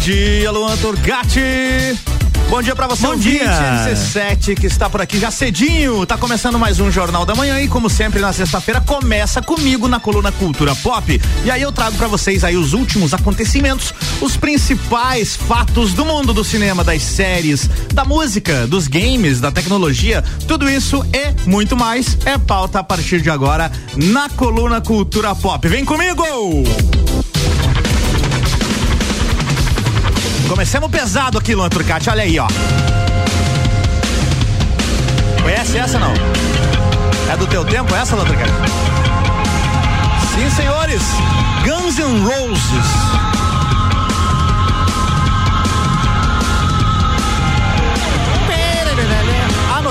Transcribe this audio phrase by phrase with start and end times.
[0.00, 1.40] dia, Luan Turgatti.
[2.48, 3.44] Bom dia pra você, Bom dia.
[3.84, 6.06] 17 que está por aqui já cedinho.
[6.06, 10.00] Tá começando mais um Jornal da Manhã e como sempre na sexta-feira começa comigo na
[10.00, 11.20] coluna Cultura Pop.
[11.44, 13.92] E aí eu trago pra vocês aí os últimos acontecimentos,
[14.22, 20.24] os principais fatos do mundo do cinema, das séries, da música, dos games, da tecnologia,
[20.48, 25.68] tudo isso e muito mais é pauta a partir de agora na coluna Cultura Pop.
[25.68, 26.24] Vem comigo!
[30.50, 32.48] Comecemos pesado aqui, Luan Turcati, olha aí, ó.
[35.40, 36.12] Conhece essa não?
[37.32, 38.50] É do teu tempo essa, Luan Turcati?
[40.34, 41.02] Sim, senhores.
[41.64, 43.29] Guns N' Roses.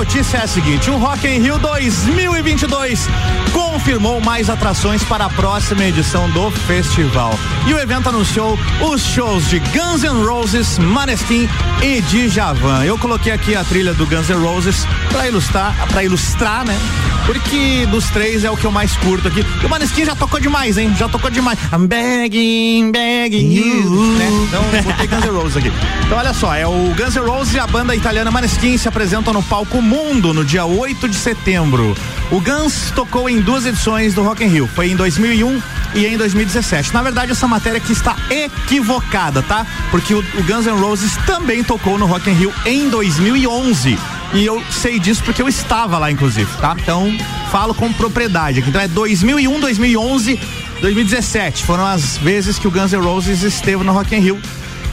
[0.00, 3.06] Notícia é a seguinte: o Rock in Rio 2022
[3.52, 7.38] confirmou mais atrações para a próxima edição do festival.
[7.66, 11.46] E o evento anunciou os shows de Guns N' Roses, Maneskin
[11.82, 12.82] e Djavan.
[12.82, 16.78] Eu coloquei aqui a trilha do Guns N' Roses para ilustrar, para ilustrar, né?
[17.26, 19.44] Porque dos três é o que eu mais curto aqui.
[19.62, 20.94] E o Maneskin já tocou demais, hein?
[20.96, 21.58] Já tocou demais.
[21.72, 24.16] I'm begging, begging you.
[24.16, 24.28] Né?
[24.48, 25.72] Então botei Guns N' Roses aqui.
[26.06, 29.34] Então olha só, é o Guns N' Roses e a banda italiana Maneskin se apresentam
[29.34, 31.96] no palco Mundo no dia 8 de setembro.
[32.30, 34.68] O Guns tocou em duas edições do Rock in Rio.
[34.68, 35.60] Foi em 2001
[35.96, 36.94] e em 2017.
[36.94, 39.66] Na verdade, essa matéria aqui está equivocada, tá?
[39.90, 43.98] Porque o, o Guns N' Roses também tocou no Rock in Rio em 2011.
[44.32, 46.76] E eu sei disso porque eu estava lá, inclusive, tá?
[46.80, 47.12] Então,
[47.50, 48.60] falo com propriedade.
[48.60, 50.38] Então é 2001, 2011,
[50.80, 51.64] 2017.
[51.64, 54.40] Foram as vezes que o Guns N' Roses esteve no Rock in Rio.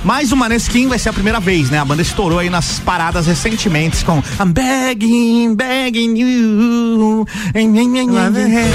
[0.04, 1.80] Mas o Maneskin vai ser a primeira vez, né?
[1.80, 7.26] A banda estourou aí nas paradas recentemente com I'm begging, begging you.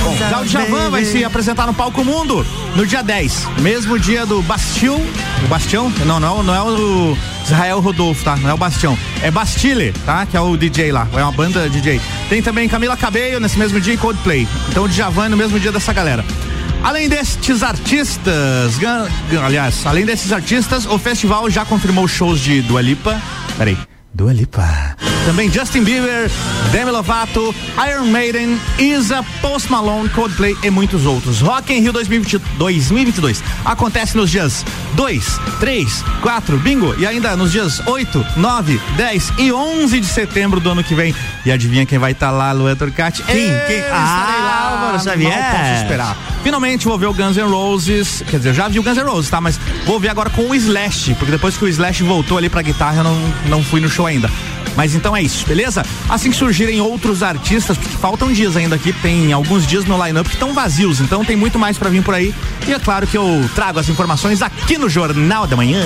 [0.02, 4.26] Bom, já o Djavan vai se apresentar no Palco Mundo no dia 10, mesmo dia
[4.26, 4.94] do Bastil.
[5.44, 5.92] O Bastião?
[6.04, 8.36] Não, não, não é o Israel Rodolfo, tá?
[8.36, 8.96] Não é o Bastião.
[9.22, 10.26] É Bastille, tá?
[10.26, 11.06] Que é o DJ lá.
[11.12, 12.00] É uma banda DJ.
[12.28, 14.46] Tem também Camila Cabello nesse mesmo dia e Coldplay.
[14.68, 16.24] Então o Djavan é no mesmo dia dessa galera.
[16.82, 18.74] Além destes artistas,
[19.42, 23.22] aliás, além desses artistas, o festival já confirmou shows de Dua Lipa.
[23.56, 23.78] Peraí.
[24.12, 24.96] Dua Lipa.
[25.24, 26.28] Também Justin Bieber,
[26.72, 27.54] Demi Lovato,
[27.88, 31.40] Iron Maiden, Isa, Post Malone, Coldplay e muitos outros.
[31.40, 37.52] Rock in Rio 2020 2022 acontece nos dias 2, 3, 4, bingo, e ainda nos
[37.52, 41.14] dias 8, 9, 10 e 11 de setembro do ano que vem.
[41.46, 43.22] E adivinha quem vai estar lá, Luan Turcati?
[43.22, 43.34] Quem?
[43.36, 43.78] Quem?
[43.78, 45.30] estarei Ah, Álvaro Xavier.
[45.30, 46.16] Mal posso esperar.
[46.42, 48.24] Finalmente vou ver o Guns N' Roses.
[48.28, 49.40] Quer dizer, eu já vi o Guns N' Roses, tá?
[49.40, 52.60] Mas vou ver agora com o Slash, porque depois que o Slash voltou ali pra
[52.60, 54.28] guitarra, eu não, não fui no show ainda.
[54.76, 55.84] Mas então é isso, beleza?
[56.08, 60.28] Assim que surgirem outros artistas, porque faltam dias ainda aqui, tem alguns dias no line-up
[60.28, 62.34] que estão vazios, então tem muito mais pra vir por aí.
[62.66, 65.82] E é claro que eu trago as informações aqui no Jornal da Manhã.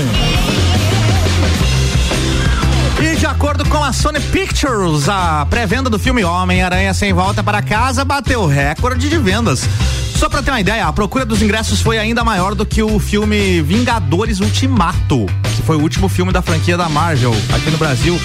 [3.00, 7.60] E de acordo com a Sony Pictures, a pré-venda do filme Homem-Aranha Sem Volta para
[7.60, 9.68] Casa bateu recorde de vendas.
[10.16, 12.98] Só pra ter uma ideia, a procura dos ingressos foi ainda maior do que o
[12.98, 18.18] filme Vingadores Ultimato, que foi o último filme da franquia da Marvel aqui no Brasil.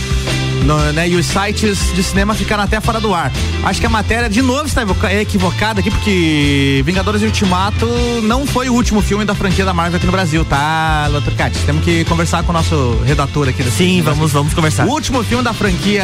[0.65, 3.31] No, né, e os sites de cinema ficaram até fora do ar.
[3.63, 7.87] Acho que a matéria de novo está evoca- equivocada aqui, porque Vingadores Ultimato
[8.23, 11.57] não foi o último filme da franquia da Marvel aqui no Brasil, tá, Lua Turcati?
[11.65, 14.85] Temos que conversar com o nosso redator aqui Sim, vamos, vamos conversar.
[14.87, 16.03] O último filme da franquia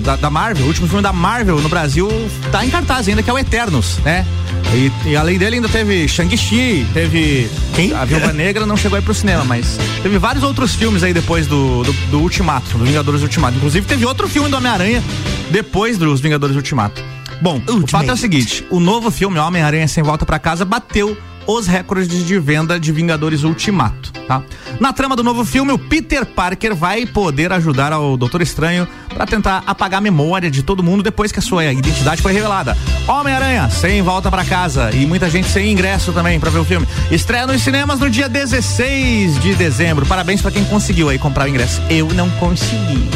[0.00, 2.08] da, da Marvel, o último filme da Marvel no Brasil
[2.50, 4.26] tá em cartaz ainda, que é o Eternos, né?
[4.74, 7.92] E, e além dele ainda teve Shang-Chi, teve Quem?
[7.94, 11.46] a Viúva Negra não chegou aí pro cinema, mas teve vários outros filmes aí depois
[11.46, 13.56] do, do, do Ultimato, do Vingadores Ultimato.
[13.56, 15.02] Inclusive teve outro filme do Homem-Aranha
[15.50, 17.02] depois dos Vingadores Ultimato.
[17.40, 17.90] Bom, o Ultimate.
[17.90, 21.16] fato é o seguinte, o novo filme Homem-Aranha Sem Volta pra Casa bateu
[21.46, 24.42] os recordes de venda de Vingadores Ultimato, tá?
[24.80, 29.26] Na trama do novo filme, o Peter Parker vai poder ajudar ao Doutor Estranho para
[29.26, 32.76] tentar apagar a memória de todo mundo depois que a sua identidade foi revelada.
[33.08, 36.86] Homem-Aranha sem volta pra casa e muita gente sem ingresso também para ver o filme.
[37.10, 40.04] Estreia nos cinemas no dia 16 de dezembro.
[40.06, 41.80] Parabéns para quem conseguiu aí comprar o ingresso.
[41.88, 43.08] Eu não consegui.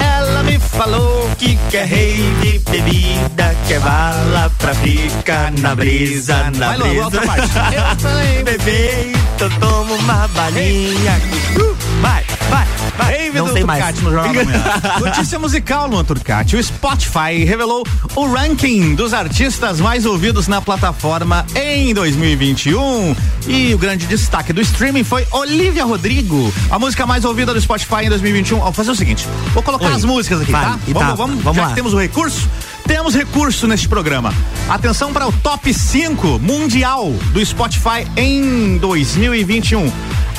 [0.00, 6.68] Ela me falou Que quer rei de bebida, quer bala pra ficar na brisa, na
[6.68, 7.04] Vai, brisa.
[7.04, 7.48] outra parte.
[8.38, 8.44] Eu.
[8.44, 9.12] Bebê,
[9.44, 11.20] então toma uma balinha.
[11.58, 12.66] Uh, vai, vai,
[12.96, 13.14] vai.
[13.14, 14.00] Ei, Não Vitor sei mais.
[14.00, 14.34] No Jornal.
[15.00, 16.54] Notícia musical, Luan Turcati.
[16.56, 17.84] O Spotify revelou
[18.14, 23.16] o ranking dos artistas mais ouvidos na plataforma em 2021.
[23.48, 28.04] E o grande destaque do streaming foi Olivia Rodrigo, a música mais ouvida do Spotify
[28.04, 28.60] em 2021.
[28.60, 29.94] Vou fazer o seguinte: vou colocar Oi.
[29.94, 30.78] as músicas aqui, Vai, tá?
[30.86, 31.68] e Vamos, tá, vamos, vamos já lá.
[31.70, 32.48] que temos o recurso.
[32.82, 34.32] Temos recurso neste programa.
[34.68, 39.90] Atenção para o top 5 mundial do Spotify em 2021.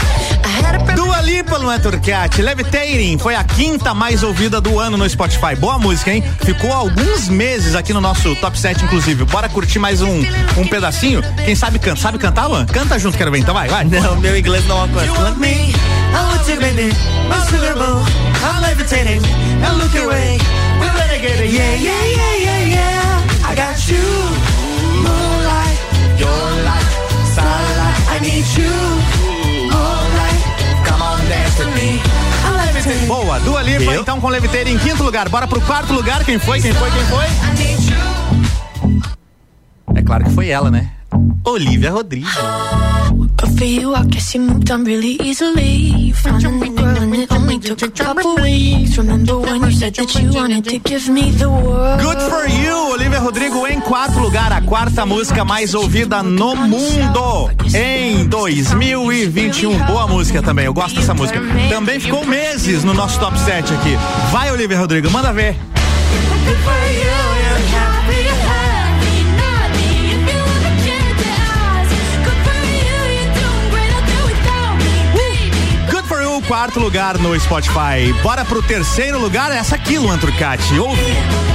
[1.34, 5.56] Lipa, Luan Turcati, Levitating foi a quinta mais ouvida do ano no Spotify.
[5.58, 6.22] Boa música, hein?
[6.44, 9.24] Ficou alguns meses aqui no nosso top 7, inclusive.
[9.24, 10.20] Bora curtir mais um,
[10.56, 11.20] um pedacinho?
[11.44, 12.00] Quem sabe canta?
[12.00, 12.66] Sabe cantar, Luan?
[12.66, 13.38] Canta junto, quero ver.
[13.38, 13.84] Então vai, vai.
[13.84, 15.34] Não, meu inglês não alcança.
[18.44, 19.24] I'm levitating
[19.64, 20.38] and look away.
[20.78, 23.48] We're renegade, yeah, yeah, yeah, yeah, yeah.
[23.50, 24.06] I got you,
[25.02, 25.78] moonlight,
[26.14, 26.88] your light,
[27.32, 28.00] starlight.
[28.14, 29.03] I need you,
[33.06, 34.02] Boa, Dua Lipa, Eu?
[34.02, 35.28] então com Leviteira em quinto lugar.
[35.28, 36.24] Bora pro quarto lugar.
[36.24, 36.60] Quem foi?
[36.60, 36.90] Quem foi?
[36.90, 37.24] Quem foi?
[39.94, 40.90] É claro que foi ela, né?
[41.44, 42.28] Olivia Rodrigo.
[43.44, 45.92] But for you, I guess you moved on really easily.
[46.08, 48.96] You found a new girl and it only took a couple weeks.
[48.96, 52.00] Remember when you said that you wanted to give me the world?
[52.00, 57.50] Good for you, Olivia Rodrigo em quarto lugar, a quarta música mais ouvida no mundo
[57.74, 59.78] em 2021.
[59.84, 61.38] Boa música também, eu gosto dessa música.
[61.68, 63.98] Também ficou meses no nosso top 7 aqui.
[64.32, 65.54] Vai, Olivia Rodrigo, manda ver.
[66.46, 67.23] Good for you.
[76.46, 78.12] Quarto lugar no Spotify.
[78.22, 80.78] Bora pro terceiro lugar, essa aqui, Luan Turcati.
[80.78, 81.53] Ouve.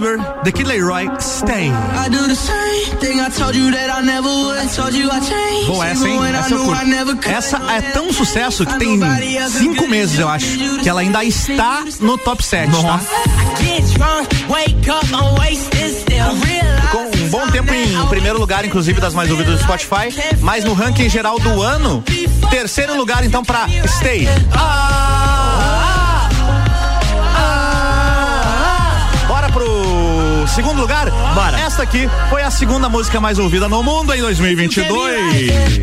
[0.00, 1.68] Bieber, The Kid Leroy, Stay.
[1.68, 4.70] I do the same thing I told you that I never would.
[4.70, 5.66] Told you I changed.
[5.66, 6.20] Boa essa, hein?
[6.34, 7.28] Essa eu curto.
[7.28, 8.98] Essa é tão sucesso que tem
[9.48, 10.46] cinco meses, eu acho,
[10.82, 13.00] que ela ainda está no top 7, tá?
[16.80, 20.72] Ficou um bom tempo em primeiro lugar, inclusive, das mais ouvidas do Spotify, mas no
[20.72, 22.02] ranking geral do ano,
[22.48, 24.28] terceiro lugar, então, pra Stay.
[24.52, 25.99] Ah,
[30.50, 31.10] segundo lugar?
[31.34, 31.60] Bora.
[31.60, 35.48] Esta aqui foi a segunda música mais ouvida no mundo em 2022.
[35.48, 35.80] I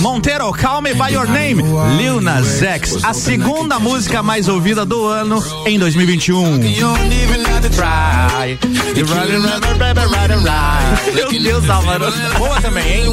[0.00, 1.62] Monteiro, Call Me By Your Name,
[1.96, 6.58] Lil Nas X, a segunda música mais ouvida do ano em 2021.
[11.14, 12.06] Meu Deus, mano.
[12.38, 13.12] Boa também, hein?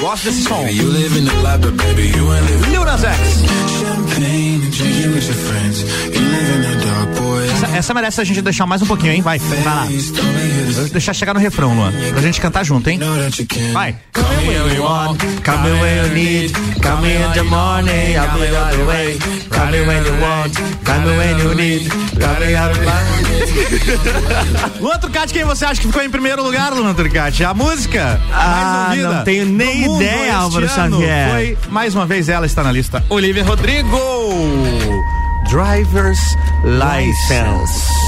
[0.00, 0.66] Gosto desse som.
[2.70, 3.18] Lil Nas X.
[7.52, 9.22] Essa, essa, merece a gente deixar mais um pouquinho, hein?
[9.22, 9.86] Vai, vai lá.
[10.74, 11.92] Vou deixar chegar no refrão, Luan.
[12.10, 12.98] Pra gente cantar junto, hein?
[13.72, 13.94] Vai.
[14.12, 16.52] Come when you want, come when you need,
[16.82, 19.18] come in the morning, I'll be on the way.
[19.50, 20.54] Come when you want,
[20.84, 21.90] come when you need,
[22.20, 23.85] come out the
[24.80, 27.44] Luan Turcati, quem você acha que ficou em primeiro lugar, Luan Turcati?
[27.44, 29.16] A música ah, mais ouvida.
[29.16, 31.30] Não tenho nem ideia, Álvaro Xavier.
[31.30, 33.04] Foi, mais uma vez, ela está na lista.
[33.08, 33.98] Olivia Rodrigo.
[35.48, 36.18] Driver's
[36.64, 38.05] License.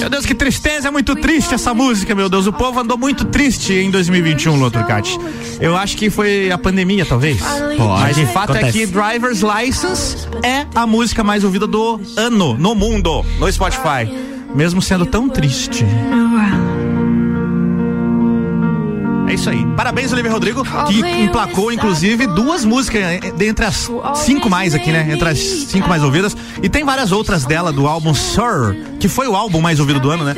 [0.00, 2.46] Meu Deus, que tristeza, é muito triste essa música, meu Deus.
[2.46, 5.18] O povo andou muito triste em 2021, Lotrocate.
[5.60, 7.40] Eu acho que foi a pandemia, talvez.
[7.40, 7.78] Pode.
[7.78, 8.82] Mas de fato Acontece.
[8.82, 14.10] é que Driver's License é a música mais ouvida do ano, no mundo, no Spotify.
[14.54, 15.84] Mesmo sendo tão triste.
[19.34, 19.66] É isso aí.
[19.76, 23.02] Parabéns, Olivia Rodrigo, que emplacou, inclusive, duas músicas
[23.36, 25.08] dentre as cinco mais aqui, né?
[25.10, 26.36] Entre as cinco mais ouvidas.
[26.62, 30.08] E tem várias outras dela do álbum Sir, que foi o álbum mais ouvido do
[30.08, 30.36] ano, né?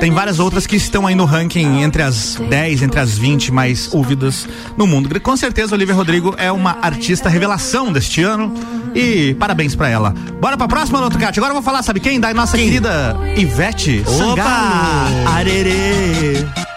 [0.00, 3.92] Tem várias outras que estão aí no ranking entre as 10, entre as 20 mais
[3.92, 5.20] ouvidas no mundo.
[5.20, 8.54] Com certeza, Olivia Rodrigo é uma artista revelação deste ano.
[8.94, 10.14] E parabéns pra ela.
[10.40, 11.38] Bora pra próxima, Lotucati.
[11.38, 12.18] Agora eu vou falar, sabe quem?
[12.18, 12.64] Da nossa quem?
[12.64, 14.16] querida Ivete Opa!
[14.16, 15.28] Sangalo.
[15.36, 16.67] Arerê.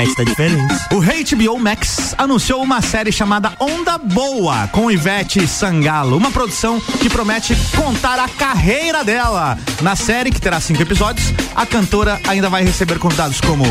[0.00, 0.74] Ivete tá diferente.
[0.92, 7.10] O HBO Max anunciou uma série chamada Onda Boa com Ivete Sangalo, uma produção que
[7.10, 9.58] promete contar a carreira dela.
[9.82, 13.64] Na série, que terá cinco episódios, a cantora ainda vai receber convidados como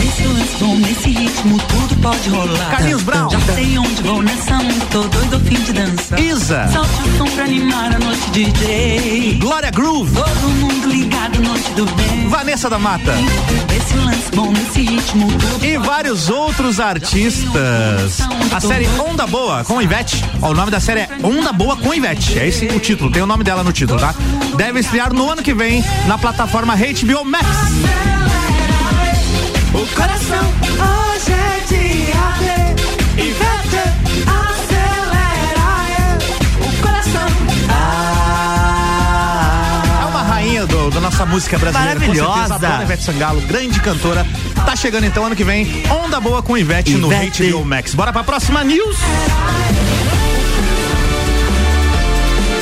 [0.00, 2.70] Nesse lance nesse ritmo, tudo pode rolar.
[2.70, 3.28] Carlinhos Brown.
[3.30, 6.20] Já sei onde vou nessa onda, tô doido ao fim de dança.
[6.20, 6.68] Isa.
[6.72, 9.38] Solte o som pra animar a noite DJ.
[9.40, 10.14] Glória Groove.
[10.14, 12.28] Todo mundo ligado, noite do bem.
[12.28, 13.14] Vanessa da Mata.
[13.76, 18.18] Esse lance bom, nesse ritmo, tudo e vários outros artistas.
[18.52, 20.24] A série Onda Boa com Ivete.
[20.40, 22.38] Ó, o nome da série é Onda Boa com Ivete.
[22.38, 24.14] É esse o título, tem o nome dela no título, tá?
[24.56, 27.46] Deve estrear no ano que vem na plataforma HBO Max.
[29.74, 32.69] O coração hoje é dia
[40.90, 41.94] da nossa música brasileira.
[42.00, 42.54] Maravilhosa.
[42.54, 44.26] Com certeza, Ivete Sangalo, grande cantora.
[44.66, 47.50] Tá chegando então ano que vem, Onda Boa com Ivete, no Ivete.
[47.50, 47.94] HBO Max.
[47.94, 48.96] Bora pra próxima news.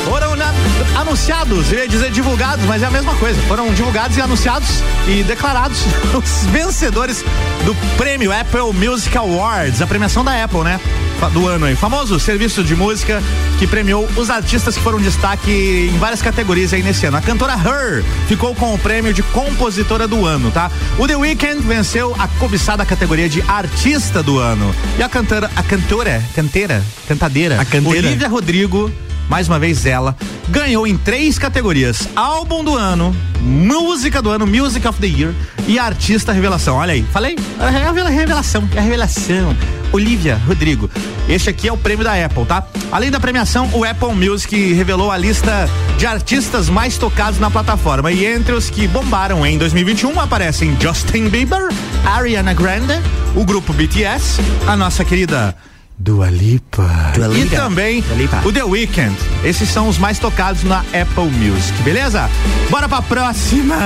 [0.05, 0.53] Foram na-
[1.01, 3.41] anunciados, eu ia dizer divulgados, mas é a mesma coisa.
[3.43, 4.69] Foram divulgados e anunciados
[5.07, 5.79] e declarados
[6.15, 7.25] os vencedores
[7.65, 10.81] do prêmio Apple Music Awards, a premiação da Apple, né?
[11.27, 11.75] Do ano aí.
[11.75, 13.21] Famoso serviço de música
[13.59, 17.17] que premiou os artistas que foram destaque em várias categorias aí nesse ano.
[17.17, 20.71] A cantora Her ficou com o prêmio de compositora do ano, tá?
[20.97, 24.73] O The Weeknd venceu a cobiçada categoria de artista do ano.
[24.97, 28.07] E a cantora, a cantora, canteira, cantadeira, A canteira.
[28.09, 28.91] Olivia Rodrigo
[29.29, 30.17] mais uma vez ela,
[30.49, 35.35] ganhou em três categorias: álbum do ano, música do ano, Music of the Year
[35.67, 36.77] e artista revelação.
[36.77, 37.37] Olha aí, falei?
[37.61, 39.55] É a revela- revelação, é a revelação.
[39.93, 40.91] Olivia Rodrigo.
[41.29, 42.67] Este aqui é o prêmio da Apple, tá?
[42.91, 45.69] Além da premiação, o Apple Music revelou a lista
[45.99, 48.11] de artistas mais tocados na plataforma.
[48.13, 51.69] E entre os que bombaram em 2021 aparecem Justin Bieber,
[52.05, 52.95] Ariana Grande,
[53.35, 55.55] o grupo BTS, a nossa querida
[55.99, 56.89] Dua Lipa.
[57.15, 57.57] Dua E Lipa.
[57.57, 58.41] também Dua Lipa.
[58.47, 59.17] o The Weeknd.
[59.45, 62.31] Esses são os mais tocados na Apple Music, beleza?
[62.71, 63.77] Bora pra próxima.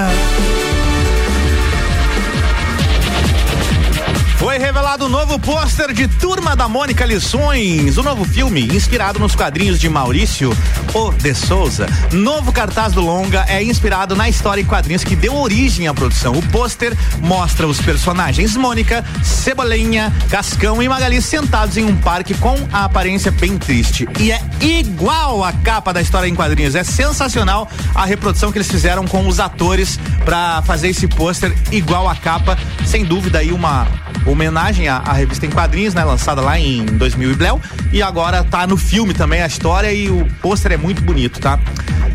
[4.42, 9.36] Foi revelado o novo pôster de Turma da Mônica Lições, o novo filme inspirado nos
[9.36, 10.50] quadrinhos de Maurício
[10.92, 11.86] O de Souza.
[12.10, 16.32] Novo cartaz do longa é inspirado na história em quadrinhos que deu origem à produção.
[16.32, 22.56] O pôster mostra os personagens Mônica, Cebolinha, Cascão e Magali sentados em um parque com
[22.72, 24.08] a aparência bem triste.
[24.18, 26.74] E é igual a capa da história em quadrinhos.
[26.74, 32.08] É sensacional a reprodução que eles fizeram com os atores pra fazer esse pôster igual
[32.08, 32.58] a capa.
[32.84, 33.86] Sem dúvida aí uma
[34.32, 36.04] homenagem à, à revista em quadrinhos, né?
[36.04, 37.60] Lançada lá em 2000 e Bléu.
[37.92, 41.58] E agora tá no filme também a história e o pôster é muito bonito, tá?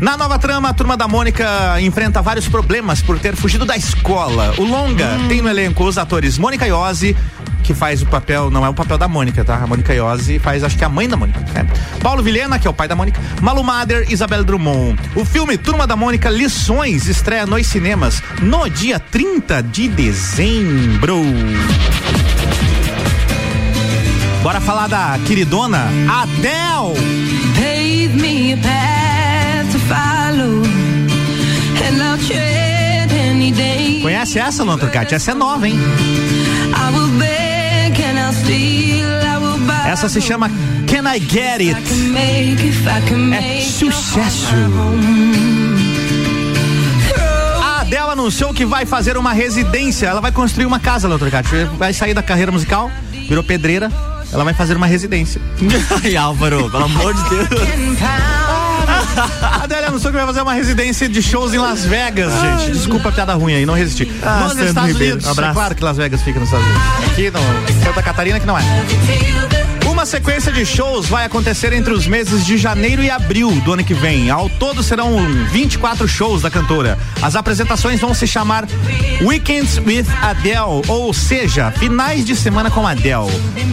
[0.00, 4.54] Na nova trama, a turma da Mônica enfrenta vários problemas por ter fugido da escola.
[4.56, 7.16] O longa tem no elenco os atores Mônica Iose,
[7.64, 9.56] que faz o papel, não é o papel da Mônica, tá?
[9.56, 11.40] A Mônica Iose faz, acho que é a mãe da Mônica.
[11.52, 11.66] né?
[12.00, 13.20] Paulo Vilhena, que é o pai da Mônica.
[13.42, 14.96] Malu Mader, Isabel Drummond.
[15.16, 21.20] O filme Turma da Mônica Lições estreia nos cinemas no dia 30 de dezembro.
[24.48, 26.94] Bora falar da queridona Adele.
[27.54, 30.62] Pave me a path to follow,
[31.84, 34.00] and I'll tread any day.
[34.00, 35.14] Conhece essa, Luan Turcati?
[35.14, 35.74] Essa é nova, hein?
[35.74, 39.06] I will beg and I'll steal.
[39.22, 39.90] I will buy.
[39.90, 40.48] Essa se chama
[40.86, 41.82] Can I Get It?
[43.34, 44.46] É sucesso.
[47.62, 50.06] A Adele anunciou que vai fazer uma residência.
[50.06, 51.64] Ela vai construir uma casa, Luan Turcati.
[51.76, 52.90] Vai sair da carreira musical,
[53.28, 53.92] virou pedreira.
[54.32, 55.40] Ela vai fazer uma residência.
[56.04, 57.48] Ai, Álvaro, pelo amor de Deus.
[59.42, 62.72] A Adele anunciou que vai fazer uma residência de shows em Las Vegas, gente.
[62.72, 64.10] Desculpa a piada ruim aí, não resisti.
[64.22, 65.30] Ah, Nos Estados Ribeiro, Unidos.
[65.30, 65.50] abraço.
[65.50, 67.12] É claro que Las Vegas fica nos Estados Unidos.
[67.12, 68.62] Aqui no Santa Catarina que não é.
[70.08, 73.92] Sequência de shows vai acontecer entre os meses de janeiro e abril do ano que
[73.92, 74.30] vem.
[74.30, 75.14] Ao todo serão
[75.52, 76.98] 24 shows da cantora.
[77.20, 78.66] As apresentações vão se chamar
[79.20, 83.28] Weekends with Adele, ou seja, finais de semana com Adele.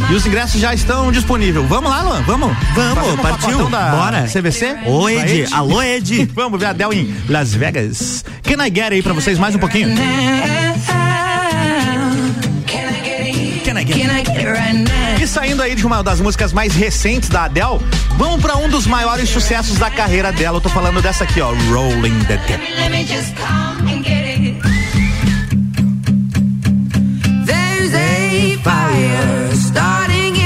[0.10, 1.66] E os ingressos já estão disponíveis.
[1.70, 2.22] Vamos lá, Luan?
[2.24, 2.52] Vamos?
[2.74, 3.70] Vamos, um partiu.
[3.70, 4.24] Da Bora.
[4.28, 4.76] CVC?
[4.86, 5.54] Ô, Ed, Ed?
[5.54, 6.30] alô, Ed.
[6.36, 8.26] Vamos ver a Adele em Las Vegas.
[8.44, 9.96] Can I get aí pra vocês mais um pouquinho?
[9.96, 10.04] Can
[12.90, 13.64] I get it?
[13.64, 14.35] Can I get
[15.36, 17.82] saindo aí de uma das músicas mais recentes da Adele,
[18.18, 20.60] vamos pra um dos maiores sucessos da carreira dela.
[20.60, 22.64] Eu tô falando dessa aqui, ó, Rolling the Deep.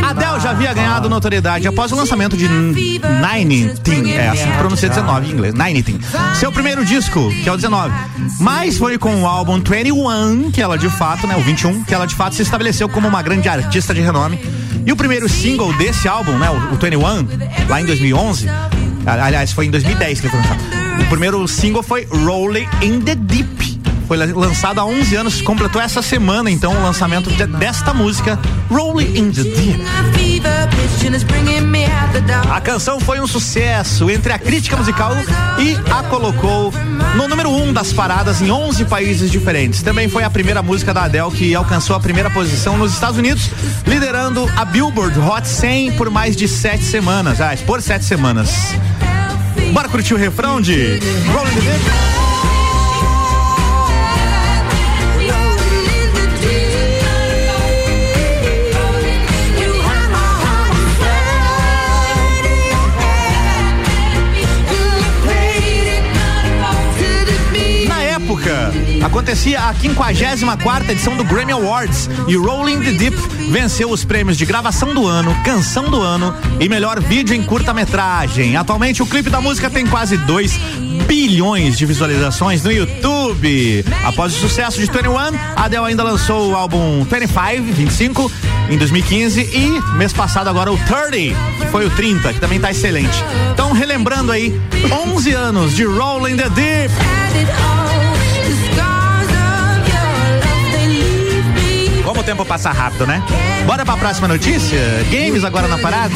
[0.01, 4.89] Adele já havia ganhado notoriedade após o lançamento de Nine Teen, é assim que pronuncia
[4.89, 6.00] 19 em inglês, Nine Teen.
[6.39, 7.93] Seu primeiro disco, que é o 19.
[8.39, 12.08] Mas foi com o álbum 21 que ela de fato, né, o 21, que ela
[12.08, 14.39] de fato se estabeleceu como uma grande artista de renome.
[14.89, 16.98] E o primeiro single desse álbum, né, o, o 21,
[17.69, 20.60] lá em 2011, a- aliás, foi em 2010 que ele foi lançado.
[21.00, 23.68] O primeiro single foi Rolling in the Deep.
[24.10, 29.16] Foi lançado há 11 anos, completou essa semana então o lançamento de, desta música, Rolling
[29.16, 29.84] in the Deep.
[32.51, 35.13] A canção foi um sucesso entre a crítica musical
[35.60, 36.74] e a colocou
[37.16, 39.84] no número 1 um das paradas em 11 países diferentes.
[39.84, 43.51] Também foi a primeira música da Adele que alcançou a primeira posição nos Estados Unidos,
[43.86, 47.39] liderando a Billboard Hot 100 por mais de sete semanas.
[47.39, 48.74] Ah, por sete semanas.
[49.72, 51.00] Bora curtir o refrão de
[51.32, 52.18] Rolling the Deep?
[69.10, 73.18] Acontecia a 54 edição do Grammy Awards e Rolling the Deep
[73.50, 78.56] venceu os prêmios de gravação do ano, canção do ano e melhor vídeo em curta-metragem.
[78.56, 80.58] Atualmente o clipe da música tem quase 2
[81.08, 83.84] bilhões de visualizações no YouTube.
[84.06, 85.18] Após o sucesso de 21,
[85.56, 88.32] Adele ainda lançou o álbum 25, 25
[88.70, 92.70] em 2015 e mês passado agora o 30, que foi o 30, que também tá
[92.70, 93.24] excelente.
[93.51, 94.62] Então relembrando aí
[95.08, 98.09] 11 anos de Rolling the Deep.
[102.29, 103.24] Tempo passa rápido, né?
[103.65, 104.77] Bora pra próxima notícia?
[105.09, 106.13] Games agora na parada?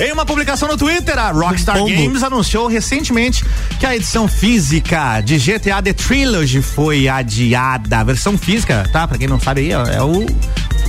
[0.00, 3.44] Em uma publicação no Twitter, a Rockstar Games anunciou recentemente
[3.78, 8.00] que a edição física de GTA The Trilogy foi adiada.
[8.00, 9.06] A versão física, tá?
[9.06, 10.26] Pra quem não sabe aí, é o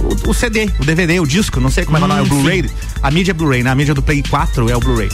[0.01, 2.25] o, o, CD, o DVD, o disco, não sei como é, é hum, é o
[2.25, 2.69] Blu-ray.
[3.01, 3.69] A mídia é Blu-ray, né?
[3.69, 5.09] A mídia do Play 4 é o Blu-ray.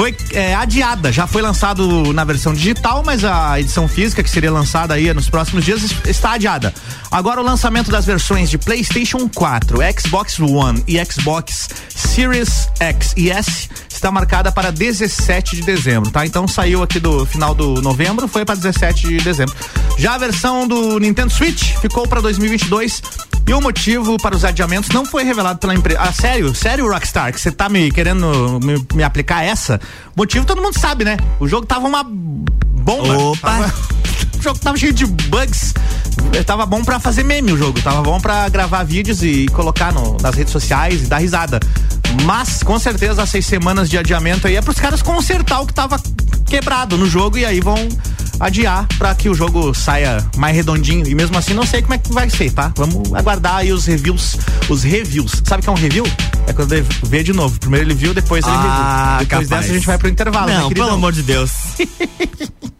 [0.00, 4.50] Foi é, adiada, já foi lançado na versão digital, mas a edição física, que seria
[4.50, 6.72] lançada aí nos próximos dias, está adiada.
[7.10, 13.30] Agora o lançamento das versões de PlayStation 4, Xbox One e Xbox Series X e
[13.30, 16.24] S está marcada para 17 de dezembro, tá?
[16.24, 19.54] Então saiu aqui do final do novembro, foi para 17 de dezembro.
[19.98, 23.02] Já a versão do Nintendo Switch ficou para 2022
[23.50, 25.98] e o motivo para os adiamentos não foi revelado pela empresa.
[26.00, 26.54] Ah, sério?
[26.54, 29.80] Sério, Rockstar, que você tá me querendo me, me, aplicar essa?
[30.16, 31.16] Motivo todo mundo sabe, né?
[31.38, 33.16] O jogo tava uma bomba.
[33.16, 33.40] Opa!
[33.40, 33.74] Tava,
[34.38, 35.74] o jogo tava cheio de bugs.
[36.46, 40.16] Tava bom para fazer meme o jogo, tava bom para gravar vídeos e colocar no,
[40.20, 41.60] nas redes sociais e dar risada.
[42.24, 45.72] Mas, com certeza, as seis semanas de adiamento aí é pros caras consertar o que
[45.72, 46.00] tava
[46.46, 47.76] quebrado no jogo e aí vão
[48.40, 51.06] adiar para que o jogo saia mais redondinho.
[51.06, 52.72] E mesmo assim, não sei como é que vai ser, tá?
[52.74, 54.36] Vamos aguardar aí os reviews.
[54.68, 55.42] Os reviews.
[55.44, 56.04] Sabe o que é um review?
[56.46, 57.58] É quando ele vê de novo.
[57.60, 59.28] Primeiro ele viu, depois ele ah, review.
[59.28, 59.48] Depois capaz.
[59.48, 60.50] dessa a gente vai pro intervalo.
[60.50, 61.50] Não, né, pelo amor de Deus.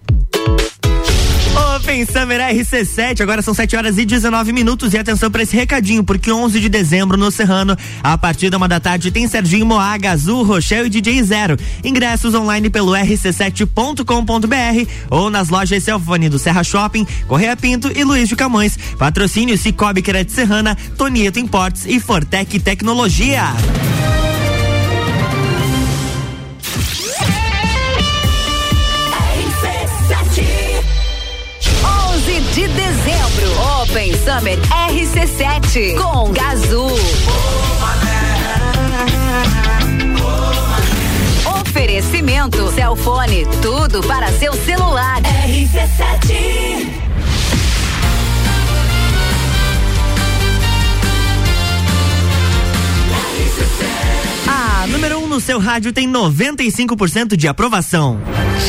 [1.80, 4.92] Open Summer RC7, agora são 7 horas e 19 minutos.
[4.92, 8.68] E atenção para esse recadinho, porque 11 de dezembro no Serrano, a partir da uma
[8.68, 11.56] da tarde, tem Serginho Moaga, Azul, Rochelle e DJ Zero.
[11.82, 18.28] Ingressos online pelo rc7.com.br ou nas lojas Celfone do Serra Shopping, Correia Pinto e Luiz
[18.28, 18.78] de Camões.
[18.98, 23.54] Patrocínio Cicobi Crédito Serrana, Tonieto Importes e Fortec Tecnologia.
[33.90, 36.92] Open Summer RC7 com Gazul.
[41.60, 45.20] Oferecimento Celfone, tudo para seu celular.
[45.22, 46.86] RC7.
[54.46, 58.20] A número 1 um no seu rádio tem 95% de aprovação.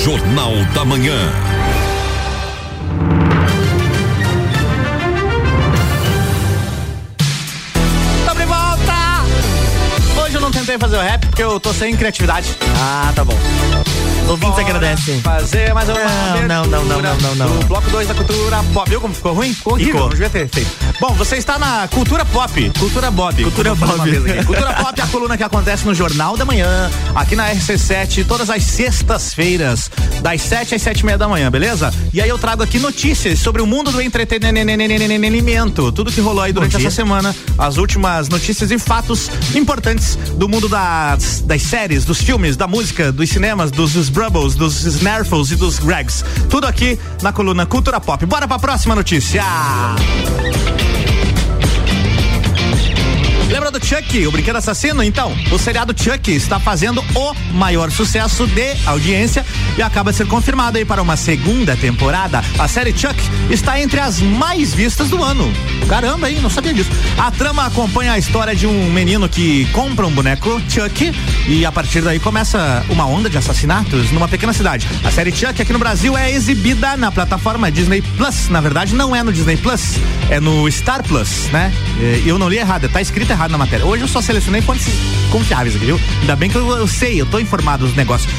[0.03, 1.31] Jornal da Manhã.
[10.71, 12.55] Tentei fazer o rap porque eu tô sem criatividade.
[12.77, 13.35] Ah, tá bom.
[14.31, 15.21] Ouvintes agradecem.
[15.21, 15.99] Fazer mais uma
[16.47, 18.89] não, não, não, não, não, não, O bloco 2 da cultura pop.
[18.89, 19.53] Viu como ficou ruim?
[19.53, 19.91] Ficou horrível.
[19.93, 20.07] Ficou.
[20.07, 20.71] Não devia ter feito.
[21.01, 22.71] Bom, você está na cultura pop.
[22.79, 23.43] Cultura Bob.
[23.43, 24.45] Cultura Bob.
[24.45, 28.49] cultura pop é a coluna que acontece no Jornal da Manhã, aqui na RC7, todas
[28.49, 29.91] as sextas-feiras,
[30.21, 31.91] das 7 às 7 e meia da manhã, beleza?
[32.13, 35.91] E aí eu trago aqui notícias sobre o mundo do entretenimento.
[35.91, 40.69] Tudo que rolou aí durante essa semana, as últimas notícias e fatos importantes do mundo
[40.69, 45.55] das, das séries, dos filmes, da música, dos cinemas, dos, dos Brubbles, dos Snarfles e
[45.55, 46.23] dos Gregs.
[46.47, 48.23] Tudo aqui na coluna Cultura Pop.
[48.27, 49.43] Bora pra próxima notícia.
[53.51, 55.03] Lembra do Chuck, o brinquedo assassino?
[55.03, 59.45] Então, o seriado Chuck está fazendo o maior sucesso de audiência
[59.77, 62.41] e acaba de ser confirmado aí para uma segunda temporada.
[62.57, 63.13] A série Chuck
[63.49, 65.51] está entre as mais vistas do ano.
[65.89, 66.39] Caramba, hein?
[66.41, 66.89] Não sabia disso.
[67.17, 71.13] A trama acompanha a história de um menino que compra um boneco Chuck
[71.45, 74.87] e a partir daí começa uma onda de assassinatos numa pequena cidade.
[75.03, 78.47] A série Chuck aqui no Brasil é exibida na plataforma Disney Plus.
[78.47, 79.97] Na verdade, não é no Disney Plus,
[80.29, 81.73] é no Star Plus, né?
[82.25, 83.85] Eu não li errado, tá escrito errado na matéria.
[83.85, 84.87] Hoje eu só selecionei fontes
[85.31, 85.99] confiáveis aqui, viu?
[86.21, 88.31] Ainda bem que eu, eu sei, eu tô informado dos negócios.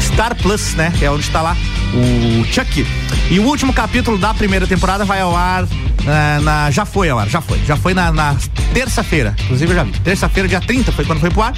[0.00, 0.92] Star Plus, né?
[1.00, 1.56] É onde está lá
[1.94, 2.86] o Chuck.
[3.30, 5.66] E o último capítulo da primeira temporada vai ao ar
[6.04, 7.58] na, na já foi ao ar, já foi.
[7.66, 8.36] Já foi na, na
[8.72, 9.34] terça-feira.
[9.44, 9.92] Inclusive eu já vi.
[10.00, 11.54] Terça-feira, dia 30, foi quando foi pro ar.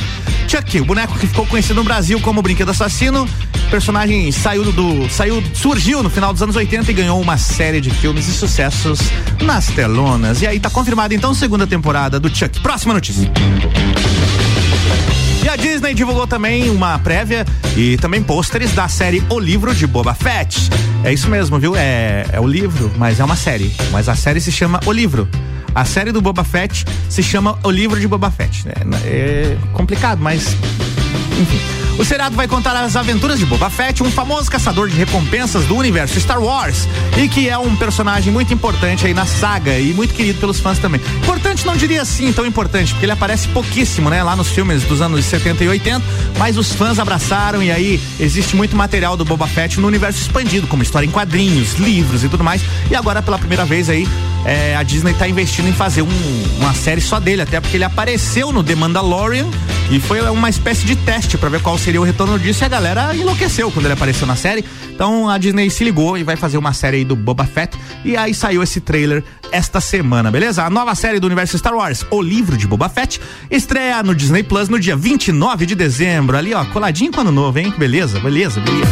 [0.48, 3.28] Chuck, o boneco que ficou conhecido no Brasil como Brinquedo Assassino.
[3.70, 7.88] Personagem saiu do, saiu, surgiu no final dos anos 80 e ganhou uma série de
[7.88, 8.98] filmes e sucessos
[9.42, 10.42] nas telonas.
[10.42, 12.60] E aí tá confirmada então segunda temporada do Chuck.
[12.60, 13.30] Próxima notícia.
[15.44, 19.86] E a Disney divulgou também uma prévia e também pôsteres da série O Livro de
[19.86, 20.68] Boba Fett.
[21.04, 21.76] É isso mesmo, viu?
[21.76, 23.72] É, é o livro, mas é uma série.
[23.92, 25.28] Mas a série se chama O Livro.
[25.74, 28.64] A série do Boba Fett se chama O Livro de Boba Fett.
[28.68, 30.56] É, é complicado, mas.
[31.40, 31.79] Enfim.
[32.00, 35.76] O seriado vai contar as aventuras de Boba Fett, um famoso caçador de recompensas do
[35.76, 40.14] universo Star Wars e que é um personagem muito importante aí na saga e muito
[40.14, 40.98] querido pelos fãs também.
[41.18, 45.02] Importante não diria assim tão importante, porque ele aparece pouquíssimo, né, lá nos filmes dos
[45.02, 46.02] anos 70 e 80,
[46.38, 50.66] mas os fãs abraçaram e aí existe muito material do Boba Fett no universo expandido,
[50.66, 52.62] como história em quadrinhos, livros e tudo mais.
[52.90, 54.08] E agora pela primeira vez aí
[54.46, 56.08] é, a Disney está investindo em fazer um,
[56.58, 59.46] uma série só dele, até porque ele apareceu no The Mandalorian
[59.90, 62.68] e foi uma espécie de teste para ver qual seria o retorno disso e a
[62.68, 64.64] galera enlouqueceu quando ele apareceu na série.
[64.92, 68.16] Então a Disney se ligou e vai fazer uma série aí do Boba Fett e
[68.16, 70.64] aí saiu esse trailer esta semana, beleza?
[70.64, 74.42] A nova série do universo Star Wars, O Livro de Boba Fett, estreia no Disney
[74.42, 76.36] Plus no dia 29 de dezembro.
[76.36, 77.72] Ali, ó, coladinho com ano novo, hein?
[77.76, 78.90] Beleza, beleza, beleza.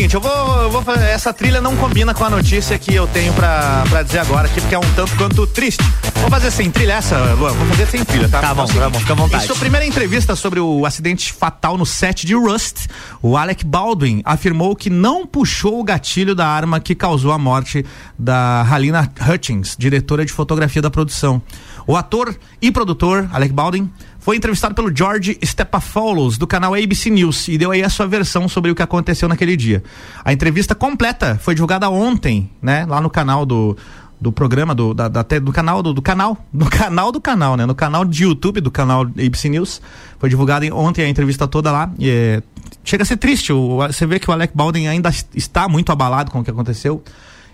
[0.00, 2.94] É seguinte, eu vou, eu vou fazer, essa trilha não combina com a notícia que
[2.94, 5.84] eu tenho pra, pra dizer agora aqui, porque é um tanto quanto triste.
[6.22, 8.40] Vou fazer sem trilha essa, Luan, vou fazer sem trilha, tá?
[8.40, 9.44] Tá bom, É tá bom, fica à vontade.
[9.44, 12.86] Em sua primeira entrevista sobre o acidente fatal no set de Rust,
[13.20, 17.84] o Alec Baldwin afirmou que não puxou o gatilho da arma que causou a morte
[18.18, 21.42] da Halina Hutchins, diretora de fotografia da produção.
[21.86, 27.48] O ator e produtor, Alec Baldwin, foi entrevistado pelo George Stephanopoulos do canal ABC News
[27.48, 29.82] e deu aí a sua versão sobre o que aconteceu naquele dia.
[30.24, 33.76] A entrevista completa foi divulgada ontem, né, lá no canal do
[34.20, 37.64] do programa do da, da- do canal do, do canal do canal do canal né
[37.64, 39.80] no canal de YouTube do canal ABC News
[40.18, 42.42] foi divulgada em- ontem a entrevista toda lá e é,
[42.84, 46.30] chega a ser triste o, você vê que o Alec Baldwin ainda está muito abalado
[46.30, 47.02] com o que aconteceu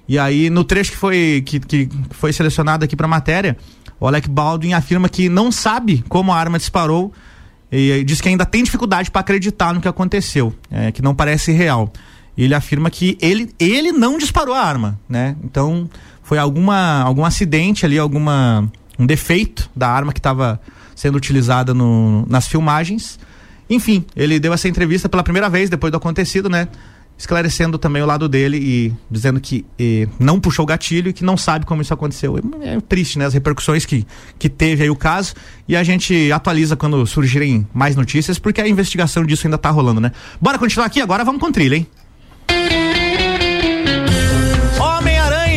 [0.09, 3.57] e aí, no trecho que foi, que, que foi selecionado aqui para matéria,
[3.99, 7.13] o Alec Baldwin afirma que não sabe como a arma disparou
[7.71, 11.53] e, diz que ainda tem dificuldade para acreditar no que aconteceu, eh, que não parece
[11.53, 11.93] real.
[12.37, 15.35] Ele afirma que ele, ele não disparou a arma, né?
[15.43, 15.89] Então,
[16.23, 20.61] foi alguma, algum acidente ali, alguma um defeito da arma que estava
[20.95, 23.19] sendo utilizada no, nas filmagens.
[23.69, 26.69] Enfim, ele deu essa entrevista pela primeira vez depois do acontecido, né?
[27.19, 31.25] Esclarecendo também o lado dele e dizendo que eh, não puxou o gatilho e que
[31.25, 32.37] não sabe como isso aconteceu.
[32.61, 33.25] É, é triste, né?
[33.25, 34.07] As repercussões que,
[34.39, 35.35] que teve aí o caso.
[35.67, 40.01] E a gente atualiza quando surgirem mais notícias, porque a investigação disso ainda tá rolando,
[40.01, 40.13] né?
[40.41, 41.01] Bora continuar aqui?
[41.01, 41.87] Agora vamos com trilha, hein?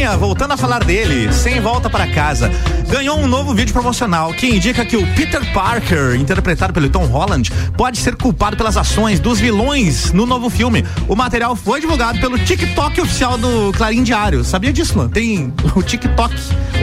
[0.10, 2.50] Homem-Aranha, voltando a falar dele, sem volta para casa,
[2.88, 7.52] ganhou um novo vídeo promocional que indica que o Peter Parker, interpretado pelo Tom Holland,
[7.78, 10.84] pode ser culpado pelas ações dos vilões no novo filme.
[11.08, 14.44] O material foi divulgado pelo TikTok oficial do Clarim Diário.
[14.44, 15.10] Sabia disso, mano?
[15.10, 16.34] Tem o TikTok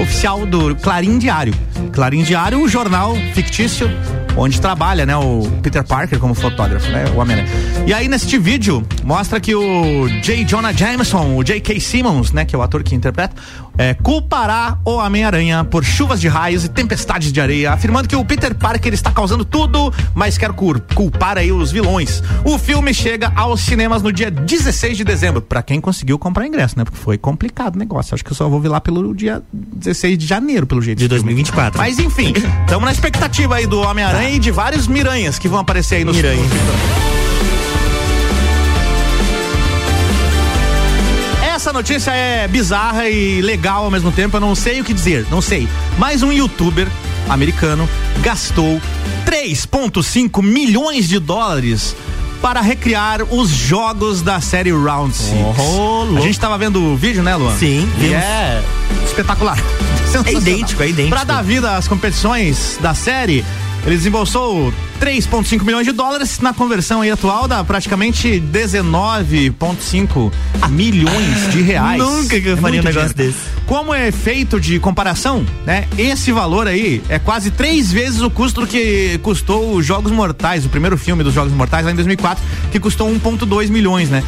[0.00, 1.54] oficial do Clarim Diário.
[1.92, 3.90] Clarim Diário, o jornal fictício
[4.36, 7.50] onde trabalha, né, o Peter Parker como fotógrafo, né, o Homem-Aranha.
[7.86, 10.44] E aí neste vídeo mostra que o J.
[10.44, 11.80] Jonah Jameson, o J.K.
[11.80, 13.34] Simmons, né, que é o ator que interpreta,
[13.78, 18.24] é, culpará o Homem-Aranha por chuvas de raios e tempestades de areia, afirmando que o
[18.24, 22.22] Peter Parker está causando tudo, mas quer culpar aí os vilões.
[22.44, 26.78] O filme chega aos cinemas no dia 16 de dezembro, pra quem conseguiu comprar ingresso,
[26.78, 28.14] né, porque foi complicado o negócio.
[28.14, 30.98] Acho que eu só vou ver lá pelo dia 16 de janeiro, pelo jeito.
[30.98, 31.78] De 2024.
[31.78, 35.96] Mas enfim, estamos na expectativa aí do Homem-Aranha e de vários Miranhas que vão aparecer
[35.96, 36.42] aí no Miranha.
[41.54, 45.26] Essa notícia é bizarra e legal ao mesmo tempo, eu não sei o que dizer,
[45.30, 45.66] não sei.
[45.98, 46.86] Mas um youtuber
[47.28, 47.88] americano
[48.20, 48.80] gastou
[49.24, 51.96] 3,5 milhões de dólares
[52.42, 55.32] para recriar os jogos da série Round Six.
[55.58, 56.18] Oh, louco.
[56.18, 57.56] A gente tava vendo o vídeo, né, Luan?
[57.56, 58.16] Sim, E vimos.
[58.16, 58.62] é
[59.04, 59.58] espetacular.
[60.24, 61.14] É idêntico, é idêntico.
[61.14, 63.44] Pra dar vida às competições da série,
[63.86, 70.32] ele desembolsou 3,5 milhões de dólares na conversão atual dá praticamente 19,5
[70.70, 71.98] milhões de reais.
[71.98, 73.32] Nunca que eu É faria um negócio dinheiro.
[73.32, 73.56] desse.
[73.66, 75.86] Como efeito de comparação, né?
[75.96, 80.64] Esse valor aí é quase três vezes o custo do que custou os Jogos Mortais,
[80.64, 84.22] o primeiro filme dos Jogos Mortais lá em 2004, que custou 1,2 milhões, né?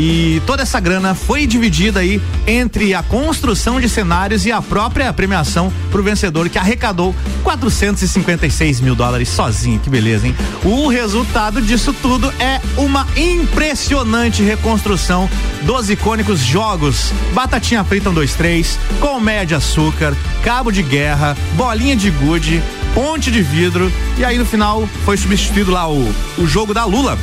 [0.00, 5.12] E toda essa grana foi dividida aí entre a construção de cenários e a própria
[5.12, 9.80] premiação pro vencedor que arrecadou 456 mil dólares sozinho.
[9.80, 10.36] Que beleza, hein?
[10.64, 15.28] O resultado disso tudo é uma impressionante reconstrução
[15.62, 21.96] dos icônicos jogos Batatinha Frita 1, 2, 3, Colmeia de Açúcar, Cabo de Guerra, Bolinha
[21.96, 22.62] de Gude,
[22.94, 26.08] Ponte de Vidro e aí no final foi substituído lá o,
[26.38, 27.18] o jogo da Lula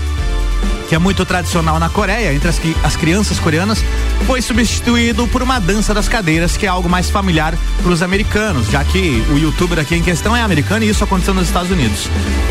[0.88, 3.84] que é muito tradicional na Coreia, entre as, as crianças coreanas,
[4.28, 8.67] foi substituído por uma dança das cadeiras, que é algo mais familiar para os americanos,
[8.69, 12.10] já que o youtuber aqui em questão é americano e isso aconteceu nos Estados Unidos.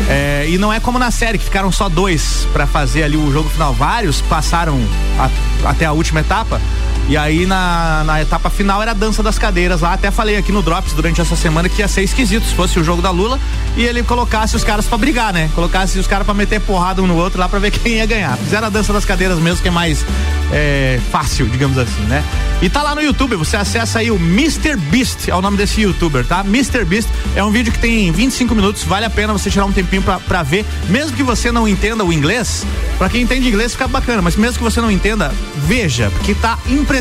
[0.09, 3.31] É, e não é como na série, que ficaram só dois para fazer ali o
[3.31, 3.73] jogo final.
[3.73, 4.79] Vários passaram
[5.19, 6.59] a- até a última etapa.
[7.07, 9.93] E aí na, na etapa final era a dança das cadeiras lá.
[9.93, 12.83] Até falei aqui no Drops durante essa semana que ia ser esquisito se fosse o
[12.83, 13.39] jogo da Lula
[13.77, 15.49] e ele colocasse os caras pra brigar, né?
[15.53, 18.35] Colocasse os caras pra meter porrada um no outro lá pra ver quem ia ganhar.
[18.37, 20.03] Fizeram a dança das cadeiras mesmo, que é mais
[20.51, 22.23] é, fácil, digamos assim, né?
[22.61, 24.75] E tá lá no YouTube, você acessa aí o Mr.
[24.75, 26.39] Beast, é o nome desse youtuber, tá?
[26.39, 26.85] Mr.
[26.85, 30.01] Beast é um vídeo que tem 25 minutos, vale a pena você tirar um tempinho
[30.01, 32.65] pra, pra ver, mesmo que você não entenda o inglês,
[32.97, 35.33] pra quem entende inglês fica bacana, mas mesmo que você não entenda,
[35.67, 36.94] veja, porque tá impressionante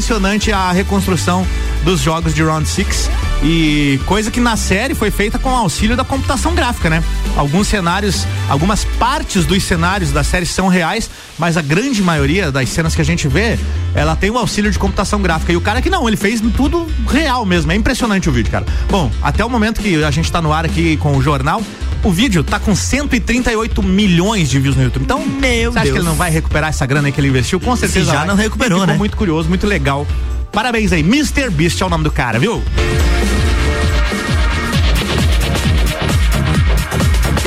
[0.52, 1.46] a reconstrução
[1.85, 3.09] dos jogos de Round 6
[3.44, 7.04] e coisa que na série foi feita com auxílio da computação gráfica, né?
[7.37, 12.70] Alguns cenários, algumas partes dos cenários da série são reais, mas a grande maioria das
[12.70, 13.57] cenas que a gente vê,
[13.94, 15.52] ela tem o auxílio de computação gráfica.
[15.52, 17.70] E o cara que não, ele fez tudo real mesmo.
[17.70, 18.66] É impressionante o vídeo, cara.
[18.90, 21.62] Bom, até o momento que a gente tá no ar aqui com o jornal,
[22.05, 25.03] o vídeo tá com 138 milhões de views no YouTube.
[25.03, 26.05] Então, Meu você acha que Deus.
[26.05, 27.59] ele não vai recuperar essa grana aí que ele investiu?
[27.59, 28.27] Com certeza já vai.
[28.27, 28.95] não recuperou, né?
[28.95, 30.07] muito curioso, muito legal.
[30.53, 31.51] Parabéns aí, Mr.
[31.51, 32.62] Beast é o nome do cara, viu?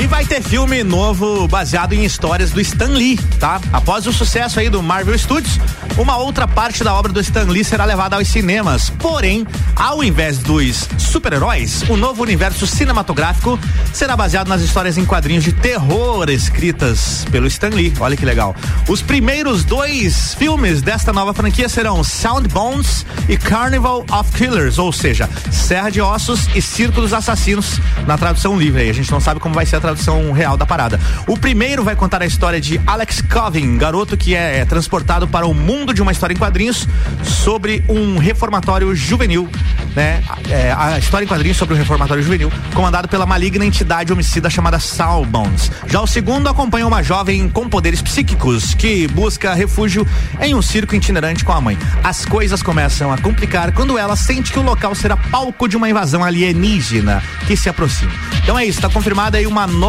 [0.08, 3.60] Vai ter filme novo baseado em histórias do Stan Lee, tá?
[3.72, 5.60] Após o sucesso aí do Marvel Studios,
[5.98, 8.88] uma outra parte da obra do Stan Lee será levada aos cinemas.
[8.88, 13.58] Porém, ao invés dos super-heróis, o novo universo cinematográfico
[13.92, 17.92] será baseado nas histórias em quadrinhos de terror escritas pelo Stan Lee.
[18.00, 18.56] Olha que legal.
[18.88, 24.92] Os primeiros dois filmes desta nova franquia serão Sound Bones e Carnival of Killers, ou
[24.92, 28.90] seja, Serra de Ossos e Circo dos Assassinos, na tradução livre aí.
[28.90, 29.97] A gente não sabe como vai ser a tradução
[30.32, 31.00] real da parada.
[31.26, 35.54] O primeiro vai contar a história de Alex Covin, garoto que é, transportado para o
[35.54, 36.86] mundo de uma história em quadrinhos
[37.22, 39.48] sobre um reformatório juvenil,
[39.94, 40.22] né?
[40.48, 44.78] É, a história em quadrinhos sobre um reformatório juvenil, comandado pela maligna entidade homicida chamada
[44.78, 45.70] Salbones.
[45.86, 50.06] Já o segundo acompanha uma jovem com poderes psíquicos que busca refúgio
[50.40, 51.78] em um circo itinerante com a mãe.
[52.04, 55.88] As coisas começam a complicar quando ela sente que o local será palco de uma
[55.88, 58.12] invasão alienígena que se aproxima.
[58.42, 59.87] Então é isso, está confirmada aí uma nova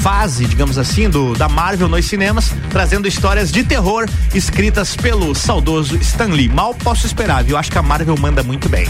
[0.00, 5.96] fase, digamos assim, do da Marvel nos cinemas, trazendo histórias de terror escritas pelo saudoso
[5.98, 6.48] Stan Lee.
[6.48, 7.56] Mal posso esperar, viu?
[7.56, 8.88] Acho que a Marvel manda muito bem.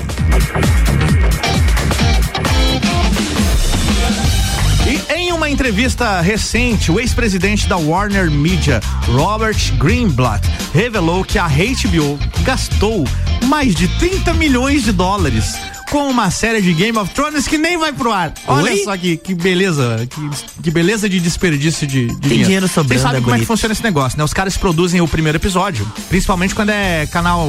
[4.87, 11.49] E em uma entrevista recente, o ex-presidente da Warner Media, Robert Greenblatt, revelou que a
[11.49, 13.07] HBO gastou
[13.45, 15.55] mais de 30 milhões de dólares
[15.93, 18.33] com uma série de Game of Thrones que nem vai pro ar.
[18.47, 18.79] Olha Oi?
[18.79, 22.45] só que, que beleza, que, que beleza de desperdício de, de dinheiro.
[22.45, 24.25] dinheiro sobrando, Vocês sabem é como é que funciona esse negócio, né?
[24.25, 27.47] Os caras produzem o primeiro episódio, principalmente quando é canal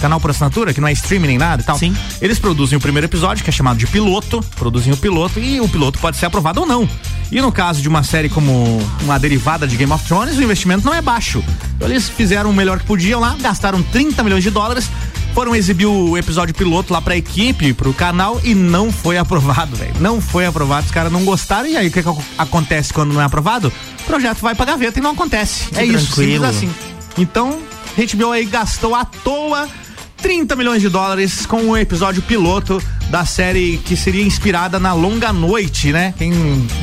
[0.00, 1.76] canal por assinatura, que não é streaming nem nada e tal.
[1.76, 1.96] Sim.
[2.20, 5.68] Eles produzem o primeiro episódio, que é chamado de piloto, produzem o piloto e o
[5.68, 6.88] piloto pode ser aprovado ou não.
[7.32, 10.86] E no caso de uma série como uma derivada de Game of Thrones, o investimento
[10.86, 11.42] não é baixo.
[11.74, 14.88] Então eles fizeram o melhor que podiam lá, gastaram 30 milhões de dólares,
[15.36, 19.92] foram exibir o episódio piloto lá pra equipe, pro canal e não foi aprovado, velho.
[20.00, 21.68] Não foi aprovado, os caras não gostaram.
[21.68, 23.70] E aí o que, que ac- acontece quando não é aprovado?
[24.00, 25.66] O projeto vai pra gaveta e não acontece.
[25.68, 26.44] Que é isso, simples tranquilo.
[26.46, 26.70] assim.
[27.18, 27.58] Então,
[27.98, 29.68] HBO aí gastou à toa
[30.16, 35.32] 30 milhões de dólares com o episódio piloto da série que seria inspirada na Longa
[35.32, 36.12] Noite, né?
[36.16, 36.32] Quem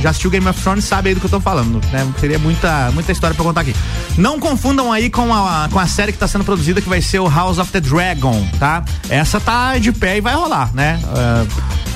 [0.02, 2.08] já assistiu Game of Thrones sabe aí do que eu tô falando, né?
[2.20, 3.76] Seria muita, muita história pra contar aqui.
[4.18, 7.20] Não confundam aí com a, com a série que tá sendo produzida, que vai ser
[7.20, 8.84] o House of the Dragon, tá?
[9.10, 11.00] Essa tá de pé e vai rolar, né?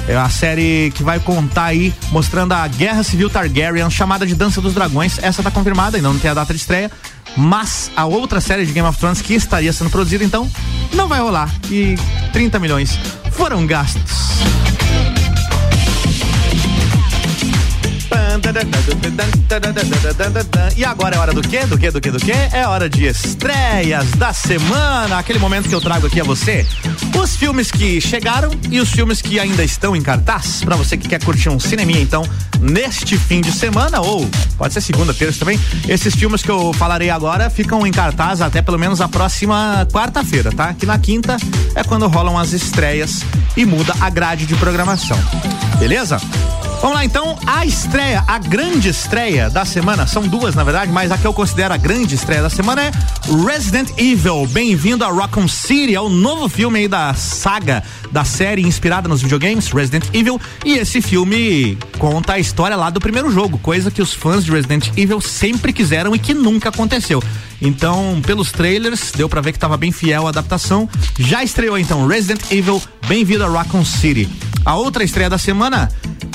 [0.07, 4.35] É, é a série que vai contar aí, mostrando a Guerra Civil Targaryen, chamada de
[4.35, 5.19] Dança dos Dragões.
[5.21, 6.91] Essa tá confirmada, ainda não tem a data de estreia.
[7.37, 10.49] Mas a outra série de Game of Thrones que estaria sendo produzida, então,
[10.93, 11.53] não vai rolar.
[11.69, 11.95] E
[12.33, 12.99] 30 milhões
[13.31, 14.56] foram gastos.
[20.75, 21.65] E agora é hora do quê?
[21.65, 21.91] Do quê?
[21.91, 22.11] Do quê?
[22.11, 22.33] Do quê?
[22.51, 25.17] É hora de estreias da semana.
[25.17, 26.65] Aquele momento que eu trago aqui a você
[27.27, 30.63] os filmes que chegaram e os filmes que ainda estão em cartaz.
[30.63, 32.23] Para você que quer curtir um cineminha, então,
[32.59, 37.09] neste fim de semana, ou pode ser segunda, terça também, esses filmes que eu falarei
[37.09, 40.73] agora ficam em cartaz até pelo menos a próxima quarta-feira, tá?
[40.73, 41.37] Que na quinta
[41.75, 43.23] é quando rolam as estreias
[43.55, 45.17] e muda a grade de programação.
[45.79, 46.19] Beleza?
[46.87, 51.11] Vamos lá então, a estreia, a grande estreia da semana, são duas na verdade, mas
[51.11, 52.91] a que eu considero a grande estreia da semana é
[53.45, 54.47] Resident Evil.
[54.47, 59.21] Bem-vindo a Raccoon City, é o novo filme aí da saga da série inspirada nos
[59.21, 64.01] videogames Resident Evil, e esse filme conta a história lá do primeiro jogo, coisa que
[64.01, 67.21] os fãs de Resident Evil sempre quiseram e que nunca aconteceu.
[67.61, 70.87] Então, pelos trailers, deu para ver que estava bem fiel à adaptação.
[71.19, 74.29] Já estreou então Resident Evil, bem-vindo a Raccoon City.
[74.63, 75.89] A outra estreia da semana,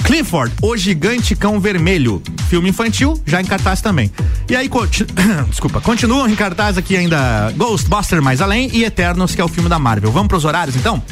[0.04, 2.22] Clifford, o gigante cão vermelho.
[2.48, 4.10] Filme infantil, já em cartaz também.
[4.48, 4.68] E aí,
[5.48, 9.68] desculpa, continuam em cartaz aqui ainda Ghostbuster Mais Além e Eternos, que é o filme
[9.68, 10.10] da Marvel.
[10.10, 11.02] Vamos pros horários então?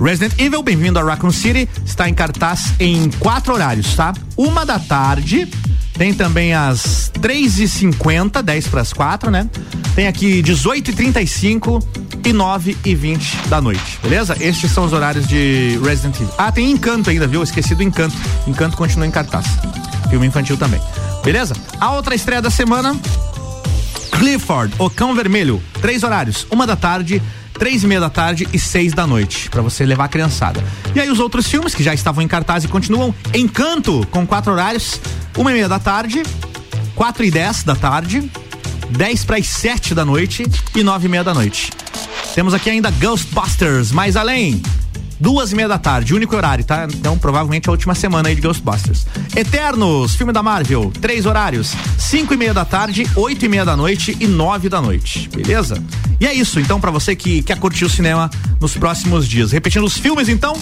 [0.00, 4.12] Resident Evil, bem-vindo a Raccoon City, está em cartaz em quatro horários, tá?
[4.36, 5.48] Uma da tarde,
[5.98, 9.50] tem também às 3h50, 10 para as 4, né?
[9.96, 11.84] Tem aqui 18h35
[12.24, 14.36] e 9 e 20 da noite, beleza?
[14.40, 16.32] Estes são os horários de Resident Evil.
[16.38, 17.42] Ah, tem Encanto ainda, viu?
[17.42, 18.14] Esqueci do Encanto.
[18.46, 19.46] Encanto continua em cartaz.
[20.08, 20.80] Filme infantil também.
[21.24, 21.56] Beleza?
[21.80, 22.96] A outra estreia da semana.
[24.12, 25.60] Clifford, o Cão Vermelho.
[25.80, 26.46] Três horários.
[26.50, 27.20] Uma da tarde,
[27.58, 30.62] três e meia da tarde e seis da noite, para você levar a criançada.
[30.94, 34.52] E aí os outros filmes que já estavam em cartaz e continuam, Encanto, com quatro
[34.52, 35.00] horários,
[35.36, 36.22] uma e meia da tarde,
[36.94, 38.30] quatro e dez da tarde,
[38.90, 41.72] dez para as sete da noite e nove e meia da noite.
[42.34, 44.62] Temos aqui ainda Ghostbusters, mais além.
[45.20, 46.86] Duas e meia da tarde, único horário, tá?
[46.92, 49.06] Então, provavelmente a última semana aí de Ghostbusters.
[49.34, 53.76] Eternos, filme da Marvel, três horários: cinco e meia da tarde, oito e meia da
[53.76, 55.82] noite e nove da noite, beleza?
[56.20, 59.52] E é isso, então, para você que quer curtir o cinema nos próximos dias.
[59.52, 60.56] Repetindo os filmes, então,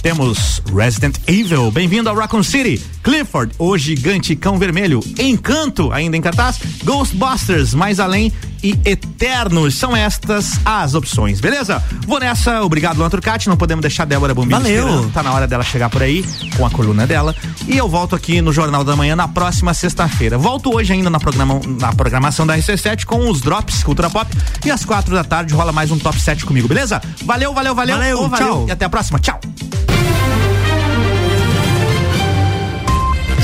[0.00, 6.20] temos Resident Evil, bem-vindo ao Raccoon City, Clifford, o gigante cão vermelho, Encanto, ainda em
[6.20, 8.32] cartaz, Ghostbusters, mais além
[8.62, 9.74] e Eternos.
[9.74, 11.82] São estas as opções, beleza?
[12.06, 14.86] Vou nessa, obrigado, Luan Turcati, não podemos deixar a Débora Bombilho Valeu.
[14.86, 16.24] esperando, tá na hora dela chegar por aí
[16.56, 17.34] com a coluna dela.
[17.66, 20.38] E eu volto aqui no Jornal da Manhã na próxima sexta-feira.
[20.38, 24.30] Volto hoje ainda na, programa, na programação da RC7 com os Drops Cultura Pop
[24.64, 27.02] e às quatro da tarde rola mais um Top 7 comigo, beleza?
[27.24, 27.96] Valeu, valeu, valeu.
[27.96, 28.64] Valeu, Ô, tchau.
[28.68, 29.40] E até a próxima, tchau.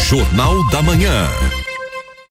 [0.08, 1.65] Jornal da Manhã.